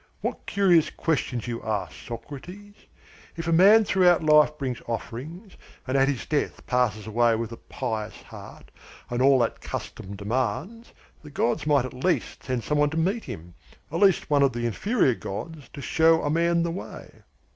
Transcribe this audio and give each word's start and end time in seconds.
What 0.21 0.47
curious 0.47 0.89
questions 0.89 1.45
you 1.45 1.61
ask, 1.61 1.93
Socrates! 1.93 2.73
If 3.37 3.47
a 3.47 3.51
man 3.53 3.83
throughout 3.85 4.23
life 4.23 4.57
brings 4.57 4.81
offerings, 4.87 5.57
and 5.85 5.95
at 5.95 6.07
his 6.07 6.25
death 6.25 6.65
passes 6.65 7.05
away 7.05 7.35
with 7.35 7.51
a 7.51 7.57
pious 7.57 8.23
heart 8.23 8.71
and 9.11 9.19
with 9.21 9.27
all 9.27 9.37
that 9.41 9.61
custom 9.61 10.15
demands, 10.15 10.91
the 11.21 11.29
gods 11.29 11.67
might 11.67 11.85
at 11.85 11.93
least 11.93 12.41
send 12.45 12.63
some 12.63 12.79
one 12.79 12.89
to 12.89 12.97
meet 12.97 13.25
him, 13.25 13.53
at 13.91 13.99
least 13.99 14.27
one 14.27 14.41
of 14.41 14.53
the 14.53 14.65
inferior 14.65 15.13
gods, 15.13 15.69
to 15.73 15.81
show 15.81 16.23
a 16.23 16.31
man 16.31 16.63
the 16.63 16.71
way. 16.71 17.21